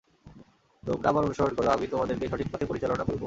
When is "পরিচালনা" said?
2.65-3.03